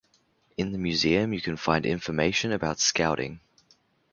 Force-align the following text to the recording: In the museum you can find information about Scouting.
In 0.57 0.71
the 0.71 0.79
museum 0.79 1.31
you 1.31 1.41
can 1.41 1.57
find 1.57 1.85
information 1.85 2.51
about 2.51 2.79
Scouting. 2.79 3.39